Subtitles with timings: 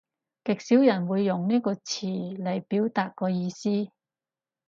[0.43, 3.89] 極少人會用呢個詞嚟表達個意思